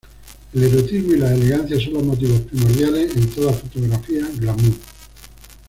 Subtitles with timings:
[0.55, 4.73] El erotismo y la elegancia son los motivos primordiales en toda fotografía glamour.